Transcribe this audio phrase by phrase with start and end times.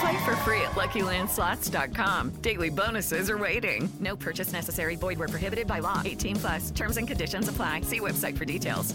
[0.00, 2.30] Play for free at LuckyLandSlots.com.
[2.42, 3.88] Daily bonuses are waiting.
[4.00, 4.96] No purchase necessary.
[4.96, 6.02] Void where prohibited by law.
[6.04, 6.70] 18 plus.
[6.70, 7.82] Terms and conditions apply.
[7.82, 8.94] See website for details.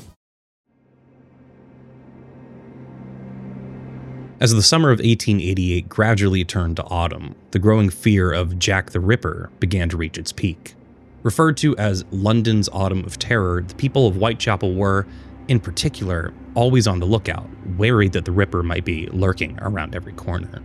[4.40, 9.00] As the summer of 1888 gradually turned to autumn, the growing fear of Jack the
[9.00, 10.74] Ripper began to reach its peak.
[11.22, 15.06] Referred to as London's Autumn of Terror, the people of Whitechapel were,
[15.48, 20.14] in particular, always on the lookout, wary that the Ripper might be lurking around every
[20.14, 20.64] corner.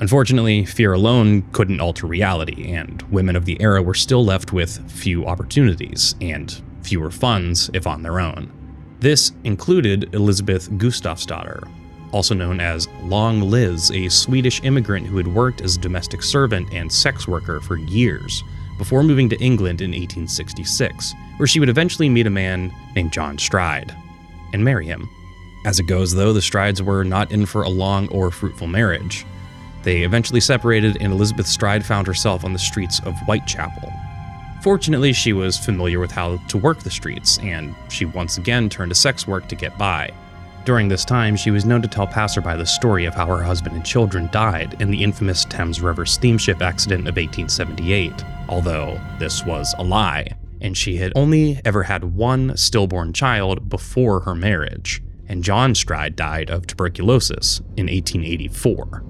[0.00, 4.90] Unfortunately, fear alone couldn't alter reality, and women of the era were still left with
[4.90, 8.50] few opportunities and fewer funds if on their own.
[9.00, 11.68] This included Elizabeth Gustafsdotter,
[12.12, 16.72] also known as Long Liz, a Swedish immigrant who had worked as a domestic servant
[16.72, 18.42] and sex worker for years
[18.78, 23.36] before moving to England in 1866, where she would eventually meet a man named John
[23.36, 23.94] Stride
[24.54, 25.08] and marry him.
[25.66, 29.26] As it goes, though, the Strides were not in for a long or fruitful marriage.
[29.82, 33.92] They eventually separated, and Elizabeth Stride found herself on the streets of Whitechapel.
[34.62, 38.90] Fortunately, she was familiar with how to work the streets, and she once again turned
[38.90, 40.12] to sex work to get by.
[40.66, 43.74] During this time, she was known to tell passerby the story of how her husband
[43.74, 48.12] and children died in the infamous Thames River steamship accident of 1878,
[48.48, 50.28] although this was a lie,
[50.60, 56.16] and she had only ever had one stillborn child before her marriage, and John Stride
[56.16, 59.02] died of tuberculosis in 1884.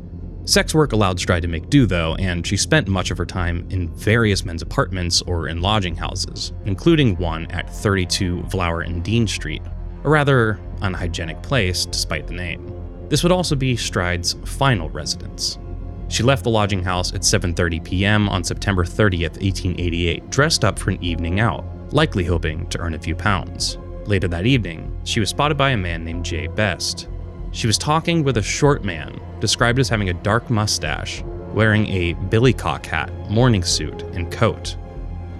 [0.50, 3.64] Sex work allowed Stride to make do, though, and she spent much of her time
[3.70, 9.28] in various men's apartments or in lodging houses, including one at 32 Flower and Dean
[9.28, 9.62] Street,
[10.02, 12.68] a rather unhygienic place despite the name.
[13.08, 15.60] This would also be Stride's final residence.
[16.08, 18.28] She left the lodging house at 7:30 p.m.
[18.28, 22.98] on September 30th, 1888, dressed up for an evening out, likely hoping to earn a
[22.98, 23.78] few pounds.
[24.04, 27.08] Later that evening, she was spotted by a man named Jay Best.
[27.52, 31.22] She was talking with a short man, described as having a dark mustache,
[31.52, 34.76] wearing a billycock hat, morning suit, and coat.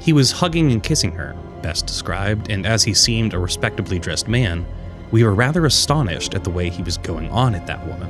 [0.01, 4.29] He was hugging and kissing her, Best described, and as he seemed a respectably dressed
[4.29, 4.67] man,
[5.11, 8.09] we were rather astonished at the way he was going on at that woman.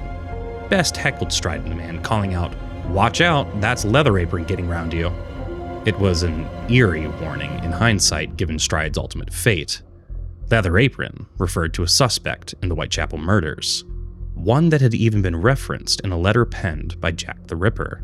[0.68, 2.54] Best heckled Stride the man, calling out,
[2.88, 5.12] Watch out, that's Leather Apron getting round you.
[5.84, 9.82] It was an eerie warning in hindsight given Stride's ultimate fate.
[10.50, 13.84] Leather Apron referred to a suspect in the Whitechapel murders,
[14.40, 18.02] one that had even been referenced in a letter penned by Jack the Ripper.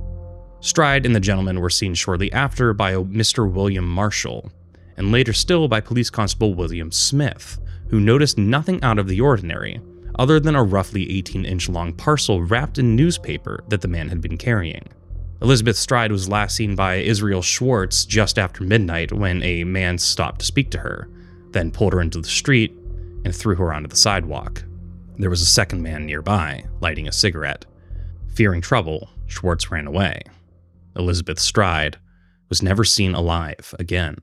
[0.61, 3.51] Stride and the gentleman were seen shortly after by a Mr.
[3.51, 4.51] William Marshall,
[4.97, 7.59] and later still by Police Constable William Smith,
[7.89, 9.81] who noticed nothing out of the ordinary
[10.19, 14.21] other than a roughly 18 inch long parcel wrapped in newspaper that the man had
[14.21, 14.89] been carrying.
[15.43, 20.41] Elizabeth Stride was last seen by Israel Schwartz just after midnight when a man stopped
[20.41, 21.09] to speak to her,
[21.51, 22.73] then pulled her into the street
[23.25, 24.65] and threw her onto the sidewalk.
[25.19, 27.65] There was a second man nearby, lighting a cigarette.
[28.35, 30.21] Fearing trouble, Schwartz ran away.
[30.95, 31.97] Elizabeth Stride
[32.51, 34.17] was never seen alive again.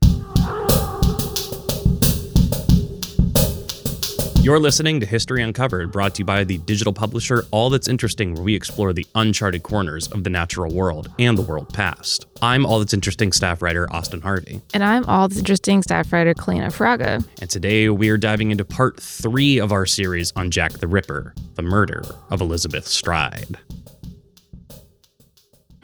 [4.44, 8.34] You're listening to History Uncovered, brought to you by the digital publisher All That's Interesting,
[8.34, 12.26] where we explore the uncharted corners of the natural world and the world past.
[12.42, 14.60] I'm All That's Interesting staff writer Austin Harvey.
[14.74, 17.26] And I'm All That's Interesting staff writer Kalina Fraga.
[17.40, 21.34] And today we are diving into part three of our series on Jack the Ripper,
[21.54, 23.56] the murder of Elizabeth Stride.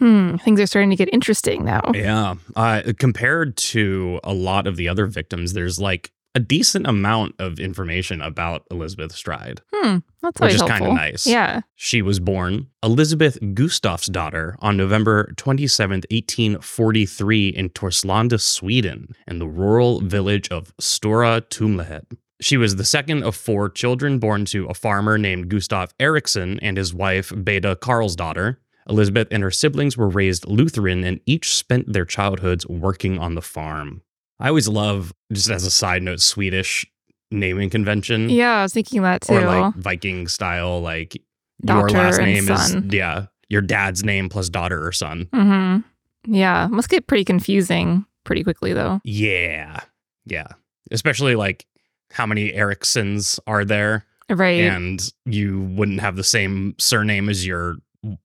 [0.00, 1.92] Hmm, things are starting to get interesting now.
[1.94, 2.34] Yeah.
[2.54, 7.58] Uh, compared to a lot of the other victims, there's like a decent amount of
[7.58, 9.60] information about Elizabeth Stride.
[9.72, 11.26] Hmm, that's which is kind of nice.
[11.26, 11.62] Yeah.
[11.74, 20.00] She was born Elizabeth Gustafsdotter on November 27th, 1843 in Torslanda, Sweden, in the rural
[20.00, 22.04] village of Stora Tumlehed.
[22.40, 26.76] She was the second of four children born to a farmer named Gustav Eriksson and
[26.76, 27.76] his wife Beda
[28.16, 28.60] daughter.
[28.88, 33.42] Elizabeth and her siblings were raised Lutheran and each spent their childhoods working on the
[33.42, 34.02] farm.
[34.40, 36.86] I always love, just as a side note, Swedish
[37.30, 38.28] naming convention.
[38.30, 39.34] Yeah, I was thinking that too.
[39.34, 41.20] Or like Viking style, like
[41.62, 42.88] your last name son.
[42.88, 45.28] is, yeah, your dad's name plus daughter or son.
[45.32, 46.32] mm-hmm.
[46.32, 49.00] Yeah, must get pretty confusing pretty quickly though.
[49.04, 49.80] Yeah.
[50.26, 50.48] Yeah.
[50.90, 51.66] Especially like
[52.10, 54.04] how many Ericsons are there?
[54.28, 54.60] Right.
[54.60, 57.76] And you wouldn't have the same surname as your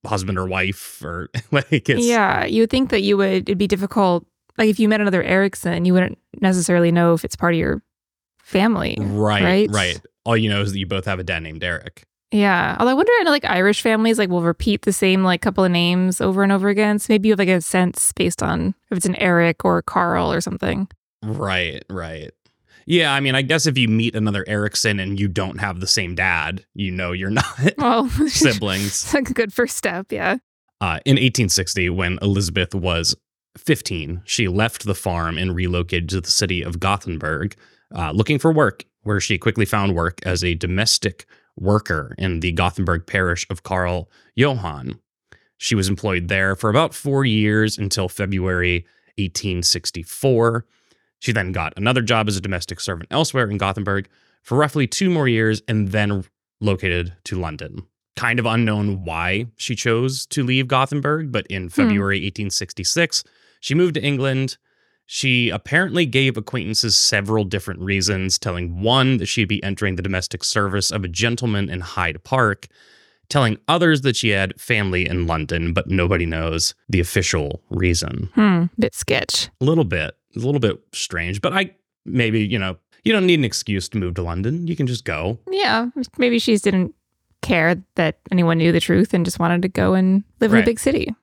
[0.04, 3.66] husband or wife or like it's yeah, you would think that you would it'd be
[3.66, 4.26] difficult
[4.58, 7.82] like if you met another Erickson, you wouldn't necessarily know if it's part of your
[8.38, 8.96] family.
[9.00, 9.70] Right, Right?
[9.70, 10.00] right.
[10.24, 12.04] All you know is that you both have a dad named Eric.
[12.32, 12.76] Yeah.
[12.78, 15.62] Although I wonder, I know like Irish families like will repeat the same like couple
[15.64, 16.98] of names over and over again.
[16.98, 20.32] So maybe you have like a sense based on if it's an Eric or Carl
[20.32, 20.88] or something.
[21.22, 22.30] Right, right.
[22.88, 25.86] Yeah, I mean, I guess if you meet another Erickson and you don't have the
[25.88, 27.44] same dad, you know you're not
[27.78, 28.86] Well, siblings.
[29.04, 30.10] it's like a good first step.
[30.10, 30.38] Yeah.
[30.80, 33.14] Uh, in 1860, when Elizabeth was
[33.58, 37.56] 15, she left the farm and relocated to the city of Gothenburg,
[37.94, 41.26] uh, looking for work, where she quickly found work as a domestic
[41.56, 44.98] worker in the Gothenburg parish of Karl Johan.
[45.58, 48.84] She was employed there for about four years until February
[49.16, 50.66] 1864.
[51.18, 54.08] She then got another job as a domestic servant elsewhere in Gothenburg
[54.42, 56.24] for roughly two more years and then
[56.60, 57.86] located to London
[58.16, 63.22] kind of unknown why she chose to leave Gothenburg, but in February 1866,
[63.66, 64.58] she moved to England.
[65.06, 70.44] She apparently gave acquaintances several different reasons, telling one that she'd be entering the domestic
[70.44, 72.68] service of a gentleman in Hyde Park,
[73.28, 78.30] telling others that she had family in London, but nobody knows the official reason.
[78.36, 78.64] Hmm.
[78.78, 79.48] Bit sketch.
[79.60, 81.74] A little bit, a little bit strange, but I
[82.04, 84.68] maybe, you know, you don't need an excuse to move to London.
[84.68, 85.40] You can just go.
[85.50, 85.86] Yeah.
[86.18, 86.94] Maybe she didn't
[87.42, 90.62] care that anyone knew the truth and just wanted to go and live in Right.
[90.64, 91.14] a big city.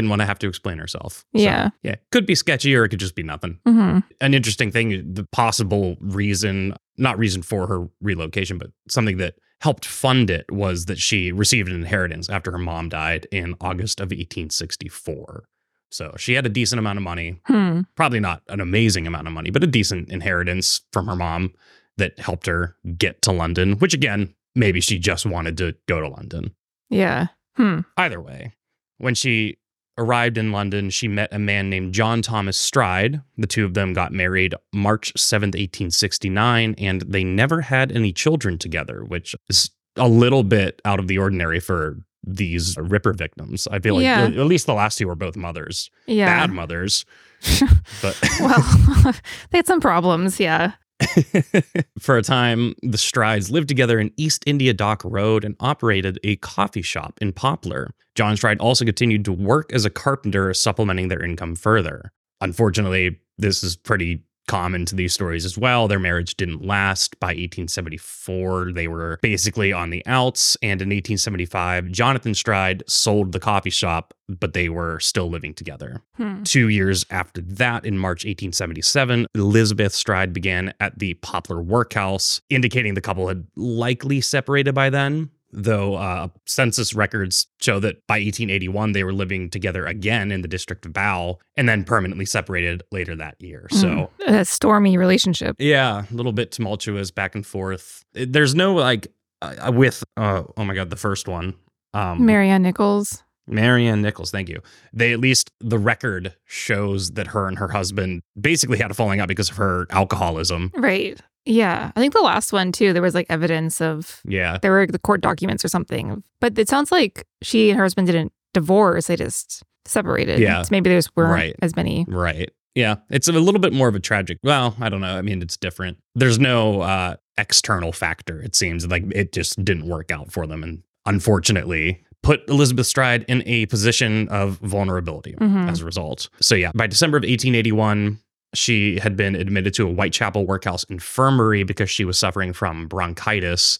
[0.00, 1.24] Didn't want to have to explain herself.
[1.32, 1.70] Yeah.
[1.82, 1.96] Yeah.
[2.10, 3.58] Could be sketchy or it could just be nothing.
[3.66, 9.34] hmm An interesting thing, the possible reason, not reason for her relocation, but something that
[9.60, 14.00] helped fund it was that she received an inheritance after her mom died in August
[14.00, 15.44] of 1864.
[15.90, 17.80] So she had a decent amount of money, Hmm.
[17.96, 21.52] probably not an amazing amount of money, but a decent inheritance from her mom
[21.98, 26.08] that helped her get to London, which again, maybe she just wanted to go to
[26.08, 26.54] London.
[26.88, 27.26] Yeah.
[27.56, 27.80] Hmm.
[27.96, 28.52] Either way,
[28.98, 29.58] when she
[30.00, 33.20] arrived in London, she met a man named John Thomas Stride.
[33.38, 38.58] The two of them got married March 7th, 1869, and they never had any children
[38.58, 43.66] together, which is a little bit out of the ordinary for these Ripper victims.
[43.70, 44.24] I feel like Yeah.
[44.24, 46.26] at least the last two were both mothers, Yeah.
[46.26, 47.04] bad mothers.
[48.02, 49.14] but well,
[49.50, 50.38] they had some problems.
[50.40, 50.72] Yeah.
[51.98, 56.36] for a time, the Strides lived together in East India Dock Road and operated a
[56.36, 57.90] coffee shop in Poplar.
[58.14, 62.12] John Stride also continued to work as a carpenter, supplementing their income further.
[62.40, 65.86] Unfortunately, this is pretty common to these stories as well.
[65.86, 67.18] Their marriage didn't last.
[67.20, 70.56] By 1874, they were basically on the outs.
[70.60, 76.02] And in 1875, Jonathan Stride sold the coffee shop, but they were still living together.
[76.16, 76.42] Hmm.
[76.42, 82.94] Two years after that, in March 1877, Elizabeth Stride began at the Poplar Workhouse, indicating
[82.94, 85.30] the couple had likely separated by then.
[85.52, 90.48] Though uh, census records show that by 1881, they were living together again in the
[90.48, 93.66] district of Bow and then permanently separated later that year.
[93.70, 94.34] So, Hmm.
[94.34, 95.56] a stormy relationship.
[95.58, 98.04] yeah, a little bit tumultuous back and forth.
[98.12, 99.08] There's no like,
[99.42, 101.54] uh, with, uh, oh my God, the first one.
[101.94, 103.24] Um, Mary Ann Nichols.
[103.48, 104.60] Mary Ann Nichols, thank you.
[104.92, 109.18] They at least the record shows that her and her husband basically had a falling
[109.18, 110.70] out because of her alcoholism.
[110.76, 111.20] Right.
[111.46, 111.90] Yeah.
[111.96, 114.58] I think the last one too, there was like evidence of Yeah.
[114.62, 116.22] there were the court documents or something.
[116.40, 120.38] But it sounds like she and her husband didn't divorce, they just separated.
[120.40, 120.62] Yeah.
[120.62, 121.56] So maybe there's weren't Right.
[121.62, 122.04] as many.
[122.08, 122.50] Right.
[122.74, 122.96] Yeah.
[123.10, 124.38] It's a little bit more of a tragic.
[124.42, 125.16] Well, I don't know.
[125.16, 125.98] I mean, it's different.
[126.14, 128.86] There's no uh external factor, it seems.
[128.86, 130.62] Like it just didn't work out for them.
[130.62, 135.70] And unfortunately, put Elizabeth Stride in a position of vulnerability Mhm.
[135.70, 136.28] as a result.
[136.40, 138.18] So yeah, by December of 1881,
[138.54, 143.78] she had been admitted to a Whitechapel Workhouse infirmary because she was suffering from bronchitis.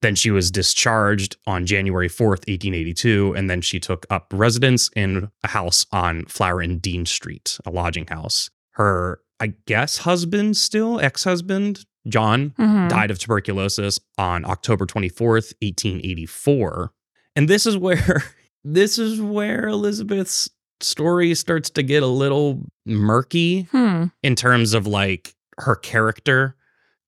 [0.00, 5.30] Then she was discharged on January 4th, 1882, and then she took up residence in
[5.44, 8.50] a house on Flower and Dean Street, a lodging house.
[8.72, 12.88] Her, I guess, husband still, ex husband, John, Mhm.
[12.88, 16.92] died of tuberculosis on October 24th, 1884.
[17.36, 18.24] And this is where
[18.64, 20.50] this is where Elizabeth's
[20.84, 24.06] story starts to get a little murky Hmm.
[24.22, 26.56] in terms of like her character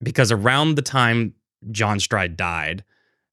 [0.02, 1.35] because around the time
[1.71, 2.85] John Stride died,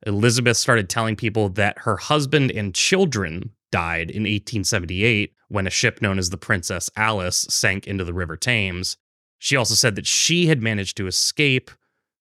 [0.06, 6.02] Elizabeth started telling people that her husband and children died in 1878 when a ship
[6.02, 8.98] known as the Princess Alice sank into the River Thames.
[9.40, 11.72] She also said that she had managed to escape,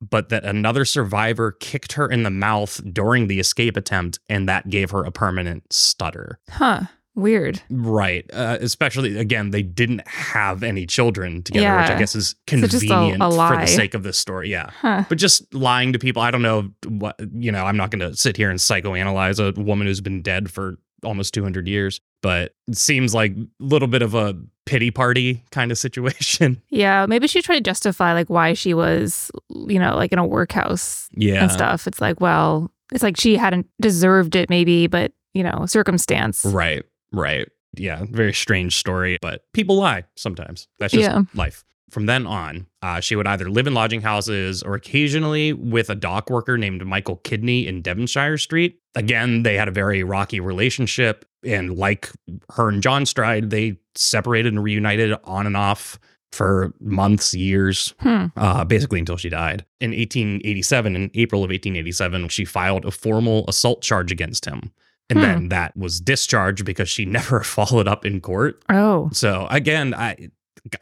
[0.01, 4.69] but that another survivor kicked her in the mouth during the escape attempt, and that
[4.71, 6.39] gave her a permanent stutter.
[6.49, 6.83] Huh.
[7.21, 7.61] Weird.
[7.71, 8.25] Right.
[8.33, 12.61] Uh, especially, again, they didn't have any children together, which I guess is So a-
[12.61, 14.51] convenient a for the sake of this story.
[14.51, 14.71] Yeah.
[14.81, 15.05] Huh.
[15.09, 18.17] But just lying to people, I don't know what, you know, I'm not going to
[18.17, 22.77] sit here and psychoanalyze a woman who's been dead for almost 200 years, but it
[22.77, 24.37] seems like a little bit of a
[24.67, 26.61] pity party kind of situation.
[26.69, 30.27] Yeah, maybe she tried to justify like why she was, you know, like in a
[30.27, 31.43] workhouse Yeah.
[31.43, 31.87] and stuff.
[31.87, 36.45] It's like, well, it's like she hadn't deserved it, maybe, but you know, circumstance.
[36.45, 36.83] Right.
[37.13, 37.49] Right.
[37.77, 38.05] Yeah.
[38.11, 40.67] Very strange story, but people lie sometimes.
[40.79, 41.23] That's just Yeah.
[41.35, 41.65] life.
[41.91, 45.97] From then on, uh, she would either live in lodging houses or occasionally with a
[45.97, 48.79] dock worker named Michael Kidney in Devonshire Street.
[48.95, 51.25] Again, they had a very rocky relationship.
[51.45, 52.11] And like
[52.51, 55.99] her and John Stride, they separated and reunited on and off
[56.33, 58.27] for months, years, Hmm.
[58.37, 59.65] uh, basically until she died.
[59.81, 64.71] In 1887, in April of 1887, she filed a formal assault charge against him.
[65.11, 65.25] And Hmm.
[65.25, 68.63] then that was discharged because she never followed up in court.
[68.71, 70.31] Oh, So again, I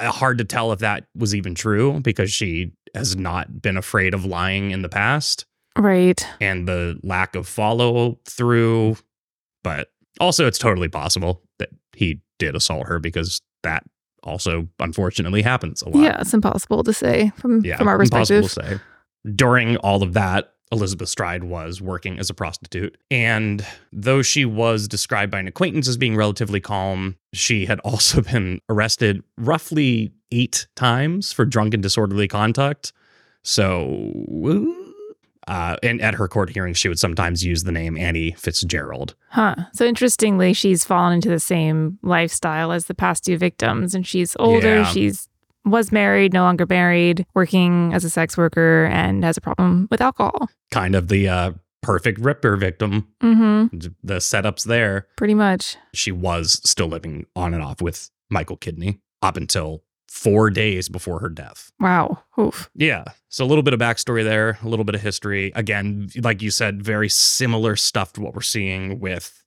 [0.00, 4.24] hard to tell if that was even true because she has not been afraid of
[4.24, 5.46] lying in the past
[5.78, 6.26] right.
[6.40, 8.96] and the lack of follow through.
[9.64, 9.88] But
[10.20, 13.84] also, it's totally possible that he did assault her because that
[14.24, 16.02] also unfortunately happens a lot.
[16.02, 18.78] Yeah, it's impossible to say from Yeah, from our impossible perspective.
[18.78, 18.84] to
[19.28, 19.32] say.
[19.34, 22.96] During all of that, Elizabeth Stride was working as a prostitute.
[23.10, 28.22] And though she was described by an acquaintance as being relatively calm, she had also
[28.22, 32.92] been arrested roughly eight times for drunken disorderly conduct.
[33.42, 34.12] So,
[35.46, 39.14] uh, and at her court hearings, she would sometimes use the name Annie Fitzgerald.
[39.30, 39.54] Huh.
[39.72, 44.36] So interestingly, she's fallen into the same lifestyle as the past two victims, and she's
[44.38, 44.78] older.
[44.78, 44.84] Yeah.
[44.84, 45.27] She's
[45.70, 50.00] was married, no longer married, working as a sex worker, and has a problem with
[50.00, 50.48] alcohol.
[50.70, 53.08] Kind of the uh, perfect Ripper victim.
[53.22, 53.76] Mm-hmm.
[54.02, 55.06] The setups there.
[55.16, 55.76] Pretty much.
[55.94, 61.18] she was still living on and off with Michael Kidney up until four days before
[61.20, 61.70] her death.
[61.80, 62.22] Wow.
[62.40, 62.70] Oof.
[62.74, 63.04] Yeah.
[63.28, 65.52] So a little bit of backstory there, a little bit of history.
[65.54, 69.44] Again, like you said, very similar stuff to what we're seeing with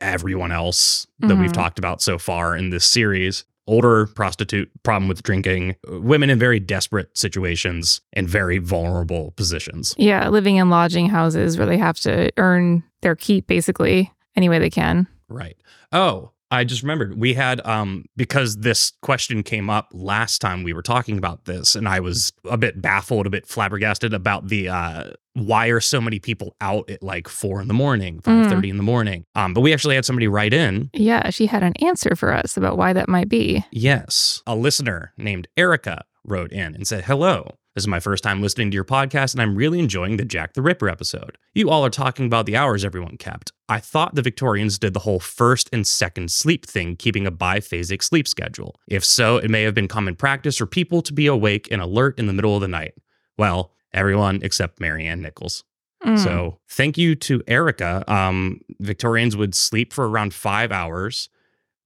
[0.00, 1.54] everyone else that we've Mhm.
[1.54, 3.44] talked about so far in this series.
[3.66, 9.94] Older prostitute, problem with drinking, women in very desperate situations and very vulnerable positions.
[9.96, 14.58] Yeah, living in lodging houses where they have to earn their keep basically any way
[14.58, 15.06] they can.
[15.28, 15.56] Right.
[15.92, 20.72] Oh, I just remembered we had um because this question came up last time we
[20.72, 24.68] were talking about this and I was a bit baffled, a bit flabbergasted about the
[24.68, 28.70] uh why are so many people out at like four in the morning, five thirty
[28.70, 29.24] in the morning?
[29.34, 30.90] Um, but we actually had somebody write in.
[30.92, 33.64] Yeah, she had an answer for us about why that might be.
[33.72, 38.40] Yes, a listener named Erica wrote in and said, "Hello." This is my first time
[38.40, 41.36] listening to your podcast, and I'm really enjoying the Jack the Ripper episode.
[41.54, 43.52] You all are talking about the hours everyone kept.
[43.68, 48.02] I thought the Victorians did the whole first and second sleep thing, keeping a biphasic
[48.02, 48.78] sleep schedule.
[48.86, 52.18] If so, it may have been common practice for people to be awake and alert
[52.18, 52.94] in the middle of the night.
[53.38, 55.64] Well, everyone except Mary Ann Nichols.
[56.04, 56.18] Mm.
[56.18, 58.04] So thank you to Erica.
[58.12, 61.30] Um, Victorians would sleep for around five hours,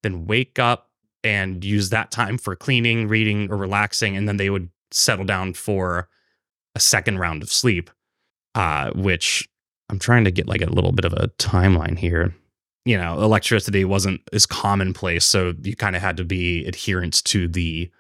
[0.03, 0.91] then wake up
[1.23, 5.55] and use that time for cleaning, reading, or relaxing, and then they would settle down
[5.55, 6.09] for
[6.75, 7.91] a second round of sleep.
[8.55, 9.49] Uh, which
[9.91, 12.35] I'm trying to get like a little bit of a timeline here.
[12.85, 17.47] You know, electricity wasn't as commonplace, so you kind of had to be adherent to
[17.49, 17.91] the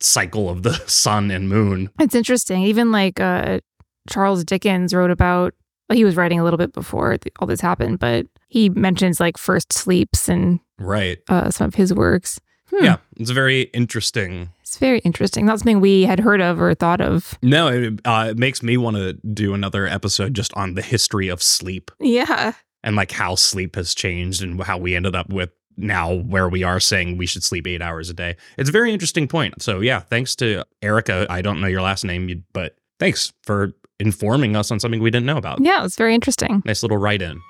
[0.00, 1.90] cycle of the sun and moon.
[1.98, 2.62] It's interesting.
[2.62, 3.60] Even like uh,
[4.08, 5.54] Charles Dickens wrote about,
[5.88, 9.36] well, he was writing a little bit before all this happened, but he mentions like
[9.38, 11.18] first sleeps and Right.
[11.28, 12.38] uh, some of his works.
[12.70, 12.84] Hmm.
[12.84, 15.46] Yeah, it's very interesting It's very interesting.
[15.46, 17.38] Not something we had heard of or thought of.
[17.42, 21.28] No, it, uh, it makes me want to do another episode just on the history
[21.28, 22.52] of sleep Yeah.
[22.82, 26.62] and like how sleep has changed and how we ended up with now where we
[26.64, 28.34] are saying we should sleep eight hours a day.
[28.58, 29.62] It's a very interesting point.
[29.62, 31.26] So yeah, thanks to Erica.
[31.30, 35.26] I don't know your last name, but thanks for informing us on something we didn't
[35.26, 35.60] know about.
[35.60, 36.62] Yeah, it's very interesting.
[36.64, 37.40] Nice little write in.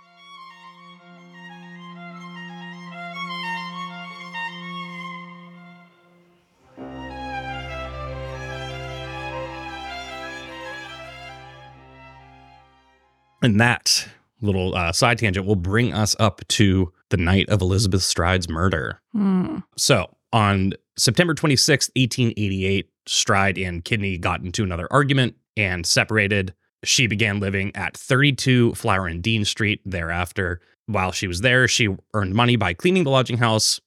[13.46, 14.08] And that
[14.40, 19.00] little uh, side tangent will bring us up to the night of Elizabeth Stride's murder.
[19.12, 19.58] Hmm.
[19.76, 26.54] So on September 26th, 1888, Stride and Kidney got into another argument and separated.
[26.82, 30.60] She began living at 32 Flower and Dean Street thereafter.
[30.86, 33.80] While she was there, she earned money by cleaning the lodging house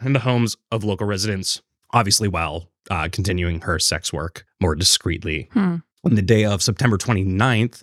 [0.00, 5.50] and the homes of local residents, obviously, while uh, continuing her sex work more discreetly.
[5.52, 5.76] Hmm.
[6.02, 7.82] On the day of September 29th,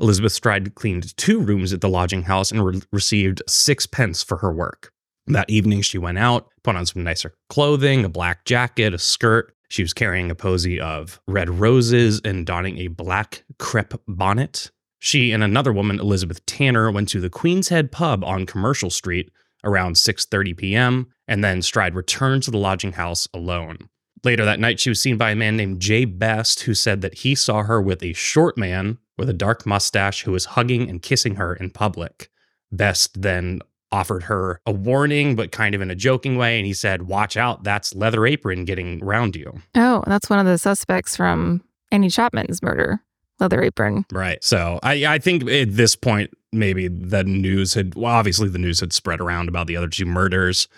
[0.00, 4.52] Elizabeth Stride cleaned two rooms at the lodging house and re- received sixpence for her
[4.52, 4.92] work.
[5.26, 9.52] That evening, she went out, put on some nicer clothing, a black jacket, a skirt.
[9.68, 14.70] She was carrying a posy of red roses and donning a black crepe bonnet.
[15.00, 19.30] She and another woman, Elizabeth Tanner, went to the Queen's Head pub on Commercial Street
[19.64, 23.88] around 6:30 p.m., and then Stride returned to the lodging house alone.
[24.24, 27.18] Later that night, she was seen by a man named Jay Best, who said that
[27.18, 31.02] he saw her with a short man with a dark mustache who was hugging and
[31.02, 32.30] kissing her in public.
[32.70, 33.60] Best then
[33.90, 37.36] offered her a warning, but kind of in a joking way, and he said, "Watch
[37.36, 42.10] out, that's Leather Apron getting round you." Oh, that's one of the suspects from Annie
[42.10, 43.00] Chapman's murder,
[43.40, 44.04] Leather Apron.
[44.12, 44.42] Right.
[44.44, 48.80] So I, I think at this point, maybe the news had, well, obviously the news
[48.80, 50.68] had spread around about the other two murders.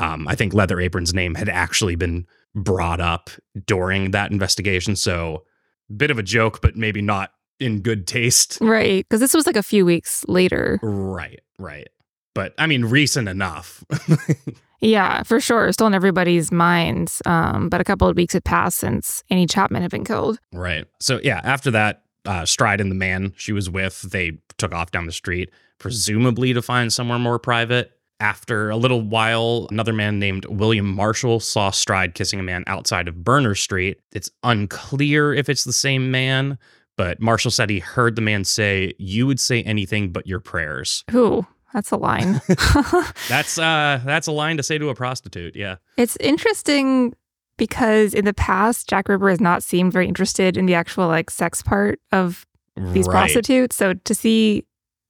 [0.00, 3.30] Um, I think Leather Apron's name had actually been brought up
[3.66, 4.96] during that investigation.
[4.96, 5.44] So
[5.96, 8.58] bit of a joke, but maybe not in good taste.
[8.60, 9.04] Right.
[9.08, 10.78] Because this was like a few weeks later.
[10.82, 11.40] Right.
[11.58, 11.88] Right.
[12.34, 13.84] But I mean, recent enough.
[14.80, 15.72] Yeah, for sure.
[15.72, 17.20] Still in everybody's minds.
[17.26, 20.38] Um, but a couple of weeks had passed since Annie Chapman had been killed.
[20.52, 20.86] right.
[21.00, 24.92] So yeah, after that, uh, Stride and the man she was with, they took off
[24.92, 27.90] down the street, presumably to find somewhere more private.
[28.20, 33.08] After a little while, another man named William Marshall saw Stride kissing a man outside
[33.08, 33.98] of Berner Street.
[34.12, 36.56] It's unclear if it's the same man,
[36.98, 41.02] but Marshall said he heard the man say, "You would say anything but your prayers."
[41.10, 41.46] Who?
[41.72, 42.40] That's a line.
[43.28, 45.56] That's uh that's a line to say to a prostitute.
[45.56, 45.76] Yeah.
[45.96, 47.14] it's interesting
[47.56, 51.30] because in the past, Jack Ripper has not seemed very interested in the actual like
[51.30, 53.12] sex part of these Right.
[53.12, 53.74] prostitutes.
[53.76, 54.64] So to see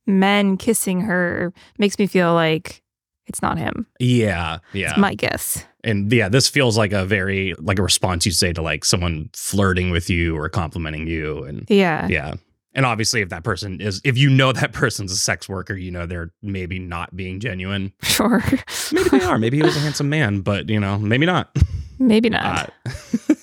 [0.07, 2.83] men kissing her makes me feel like
[3.29, 3.87] it's not him.
[4.01, 4.59] Yeah.
[4.73, 4.91] Yeah.
[4.91, 5.65] It's my guess.
[5.85, 9.31] and yeah, this feels like a very like a response you say to like someone
[9.35, 12.09] flirting with you or complimenting you and Yeah.
[12.09, 12.35] yeah.
[12.75, 15.91] And obviously if that person is if you know that person's a sex worker, you
[15.91, 17.93] know they're maybe not being genuine.
[18.03, 18.43] Sure.
[18.93, 19.39] Maybe they are.
[19.39, 21.55] Maybe he was a handsome man, but you know, maybe not.
[22.01, 22.71] Maybe not.
[22.87, 23.35] Uh,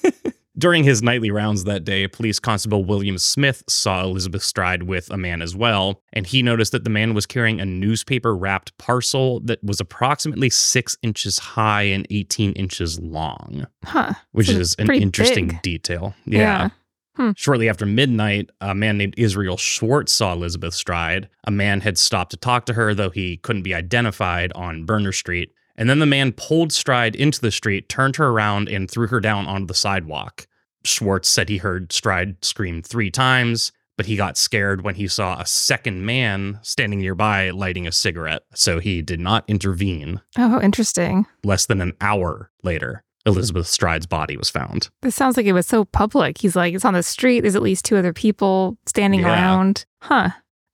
[0.57, 5.17] During his nightly rounds that day, police constable William Smith saw Elizabeth Stride with a
[5.17, 9.41] man as well, and he noticed that the man was carrying a newspaper wrapped parcel
[9.41, 14.13] that was approximately six inches high and 18 inches long, huh.
[14.31, 15.61] which So is an interesting big.
[15.61, 16.15] detail.
[16.25, 16.69] Yeah.
[17.17, 17.31] Hmm.
[17.35, 21.29] Shortly after midnight, a man named Israel Schwartz saw Elizabeth Stride.
[21.45, 25.13] A man had stopped to talk to her, though he couldn't be identified on Berner
[25.13, 25.51] Street.
[25.77, 29.19] And then the man pulled Stride into the street, turned her around, and threw her
[29.19, 30.47] down onto the sidewalk.
[30.83, 35.39] Schwartz said he heard Stride scream three times, but he got scared when he saw
[35.39, 38.43] a second man standing nearby lighting a cigarette.
[38.53, 40.21] So he did not intervene.
[40.37, 41.25] Oh, interesting.
[41.43, 44.89] Less than an hour later, Elizabeth Stride's body was found.
[45.01, 46.37] This sounds like it was so public.
[46.37, 47.41] He's like, it's on the street.
[47.41, 49.29] There's at least two other people standing Yeah.
[49.33, 49.85] around.
[50.01, 50.29] Huh.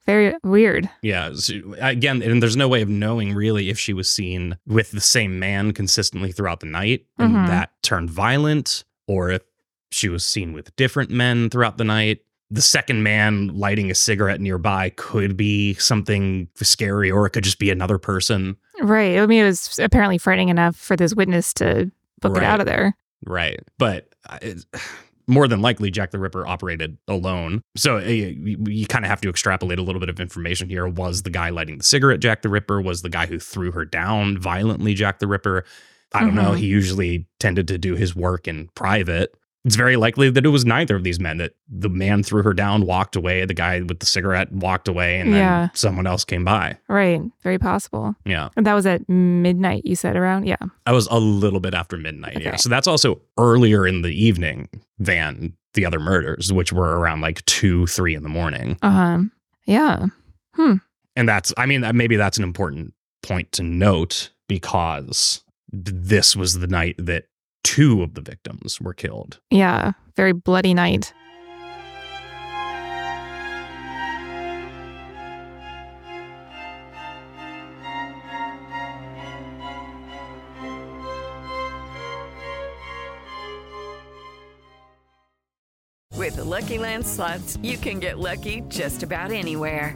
[0.06, 0.90] Very weird.
[1.02, 1.34] Yeah.
[1.36, 5.02] So again, and there's no way of knowing really if she was seen with the
[5.02, 7.48] same man consistently throughout the night and Mhm.
[7.48, 9.42] that turned violent, or if
[9.92, 12.22] she was seen with different men throughout the night.
[12.50, 17.60] The second man lighting a cigarette nearby could be something scary, or it could just
[17.60, 18.58] be another person.
[18.82, 19.18] Right.
[19.20, 22.44] I mean, it was apparently frightening enough for this witness to book Right.
[22.44, 22.96] it out of there.
[23.26, 23.60] Right.
[23.78, 24.66] But uh, it,
[25.32, 27.62] more than likely, Jack the Ripper operated alone.
[27.76, 30.88] So uh, you, you kind of have to extrapolate a little bit of information here.
[30.88, 32.82] Was the guy lighting the cigarette Jack the Ripper?
[32.82, 35.64] Was the guy who threw her down violently Jack the Ripper?
[36.14, 36.52] I don't know.
[36.52, 36.58] Mhm.
[36.58, 39.34] He usually tended to do his work in private.
[39.64, 42.54] It's very likely that it was neither of these men, that the man threw her
[42.54, 46.44] down, walked away, the guy with the cigarette walked away, and then someone else came
[46.44, 46.78] by.
[46.88, 47.22] Right.
[47.44, 48.16] Very possible.
[48.26, 48.50] Yeah.
[48.58, 50.48] And that was at midnight, you said around?
[50.48, 50.58] Yeah.
[50.88, 52.42] I was a little bit after midnight.
[52.42, 52.56] Yeah.
[52.56, 57.46] So that's also earlier in the evening than the other murders, which were around like
[57.46, 58.80] two, three in the morning.
[58.82, 59.20] Uh huh.
[59.66, 60.08] Yeah.
[60.56, 60.76] Hmm.
[61.16, 66.68] And that's, I mean, maybe that's an important point to note because this was the
[66.68, 67.26] night that
[67.64, 69.40] two of the victims were killed.
[69.50, 69.94] Yeah.
[70.16, 71.14] Very bloody night.
[86.18, 89.96] With the Lucky Land slots, you can get lucky just about anywhere.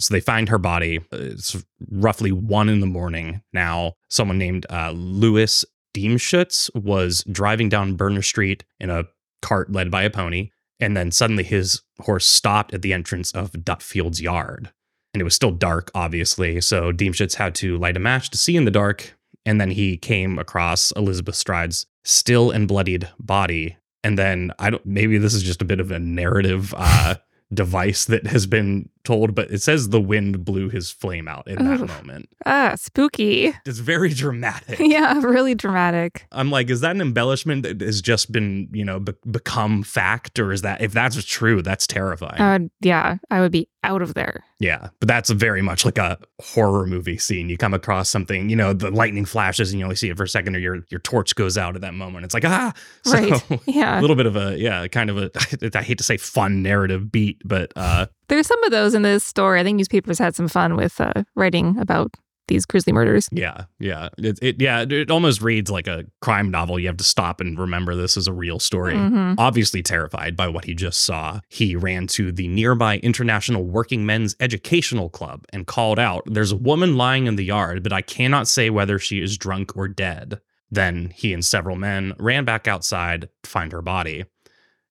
[0.00, 1.00] So they find her body.
[1.12, 3.94] It's roughly one in the morning now.
[4.08, 9.04] Someone named uh, Louis Diemschutz was driving down Berner Street in a
[9.42, 10.50] cart led by a pony.
[10.78, 14.72] And then suddenly his horse stopped at the entrance of Dutfield's yard.
[15.12, 16.60] And it was still dark, obviously.
[16.60, 19.14] So Diemschutz had to light a match to see in the dark.
[19.44, 23.76] And then he came across Elizabeth Stride's still and bloodied body.
[24.02, 27.16] And then I don't maybe this is just a bit of a narrative uh
[27.52, 31.64] device that has been told, but it says the wind blew his flame out in
[31.64, 32.28] that moment.
[32.46, 33.54] Ah, spooky.
[33.66, 34.78] It's very dramatic.
[34.80, 36.26] yeah, really dramatic.
[36.32, 40.38] I'm like, is that an embellishment that has just been, you know, be- become fact,
[40.38, 42.40] or is that if that's true, that's terrifying?
[42.40, 44.44] Uh, yeah, I would be out of there.
[44.58, 47.48] yeah, but that's very much like a horror movie scene.
[47.48, 50.24] You come across something, you know, the lightning flashes, and you only see it for
[50.24, 52.26] a second, or your your torch goes out at that moment.
[52.26, 52.72] It's like ah,
[53.04, 53.42] so, Right.
[53.66, 53.98] Yeah.
[53.98, 55.30] a little bit of a yeah, kind of a
[55.74, 59.24] I hate to say fun narrative beat, but uh, There's some of those in this
[59.24, 59.60] story.
[59.60, 62.14] I think newspapers had some fun with uh, writing about
[62.46, 63.28] these grisly murders.
[63.32, 66.78] Yeah, yeah, it, it yeah, it almost reads like a crime novel.
[66.78, 68.94] You have to stop and remember this is a real story.
[68.94, 69.34] Mhm.
[69.38, 74.34] Obviously terrified by what he just saw, he ran to the nearby International Working Men's
[74.40, 78.48] Educational Club and called out, "There's a woman lying in the yard, but I cannot
[78.48, 80.40] say whether she is drunk or dead."
[80.70, 84.24] Then he and several men ran back outside to find her body.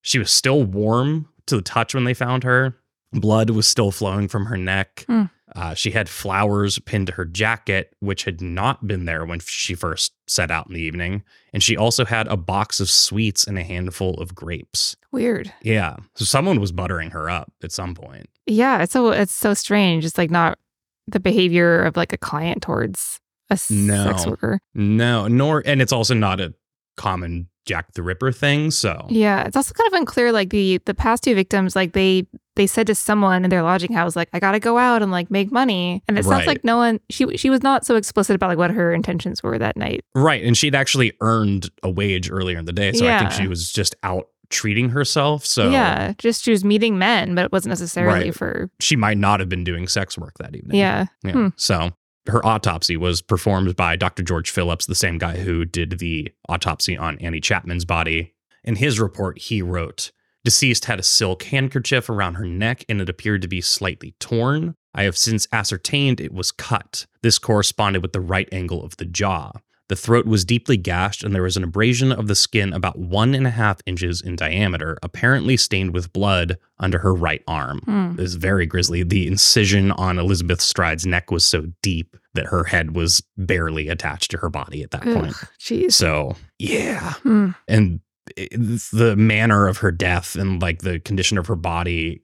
[0.02, 2.76] She was still warm to the touch when they found her.
[3.12, 5.06] Blood was still flowing from her neck.
[5.08, 5.24] Hmm.
[5.56, 9.74] Uh, she had flowers pinned to her jacket, which had not been there when she
[9.74, 11.24] first set out in the evening.
[11.54, 14.96] And she also had a box of sweets and a handful of grapes.
[15.12, 15.52] Weird.
[15.64, 15.98] Yeah.
[16.16, 18.28] So someone was buttering her up at some point.
[18.46, 20.06] Yeah, it's so it's so strange.
[20.06, 20.60] It's like not
[21.08, 23.20] the behavior of like a client towards
[23.50, 24.60] a sex worker.
[24.76, 26.54] No, nor, and it's also not a
[26.98, 28.72] common Jack the Ripper thing.
[28.72, 30.32] So, Yeah, it's also kind of unclear.
[30.32, 33.94] Like the the past two victims, like they they said to someone in their lodging
[33.94, 36.78] house, like I gotta go out and like make money, and it sounds like no
[36.78, 37.00] one.
[37.12, 40.04] She she was not so explicit about like what her intentions were that night.
[40.16, 40.44] right.
[40.44, 42.92] And she'd actually earned a wage earlier in the day.
[42.94, 45.46] So I think she was just out treating herself.
[45.46, 48.36] So, yeah, just she was meeting men, but it wasn't necessarily Right.
[48.36, 48.72] for.
[48.80, 50.76] she might not have been doing sex work that evening.
[50.80, 51.32] Yeah, Yeah.
[51.34, 51.48] Hmm.
[51.56, 51.92] So
[52.30, 54.24] her autopsy was performed by Dr.
[54.24, 58.34] George Phillips, the same guy who did the autopsy on Annie Chapman's body.
[58.64, 60.12] In his report, he wrote
[60.46, 64.76] Deceased had a silk handkerchief around her neck and it appeared to be slightly torn.
[64.96, 67.06] I have since ascertained it was cut.
[67.22, 69.52] This corresponded with the right angle of the jaw.
[69.90, 73.34] The throat was deeply gashed, and there was an abrasion of the skin about one
[73.34, 78.20] and a half inches in diameter, apparently stained with blood under her right arm Hmm.
[78.20, 79.02] is very grisly.
[79.02, 84.32] The incision on Elizabeth Stride's neck was so deep that her head was barely attached
[84.32, 85.30] to her body at that point.
[85.30, 85.94] Ugh, Jeez.
[85.94, 87.14] So, yeah.
[87.24, 87.52] Hmm.
[87.68, 88.02] And
[88.36, 92.22] the manner of her death and like the condition of her body,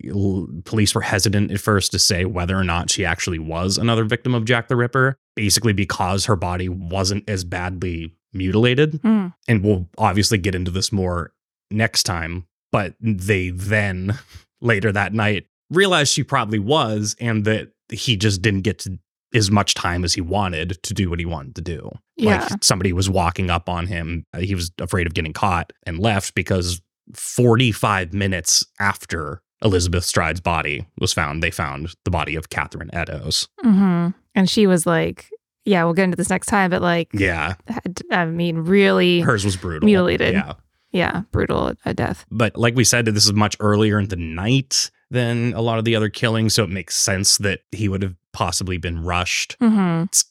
[0.66, 4.36] police were hesitant at first to say whether or not she actually was another victim
[4.36, 9.28] of Jack the Ripper, basically because her body wasn't as badly mutilated Hmm.
[9.48, 11.32] and we'll obviously get into this more
[11.72, 14.20] next time but they then
[14.62, 19.00] later that night realized she probably was and that he just didn't get to
[19.36, 21.92] as much time as he wanted to do what he wanted to do.
[22.18, 22.48] Yeah.
[22.50, 24.26] like somebody was walking up on him.
[24.40, 26.82] He was afraid of getting caught and left because
[27.14, 33.48] 45 minutes after elizabeth stride's body was found they found the body of catherine eddowes.
[33.62, 35.30] Hmm And she was like,
[35.64, 37.56] "Yeah, we'll get into this next time," but like, yeah.
[37.68, 39.86] had- I mean, really, hers was brutal.
[39.86, 40.34] Mutilated.
[40.34, 40.54] yeah.
[40.92, 42.26] Yeah, brutal a death.
[42.32, 45.84] but like we said, this is much earlier in the night than a lot of
[45.86, 49.56] the other killings, so it makes sense that he would have possibly been rushed.
[49.60, 50.26] hmm It's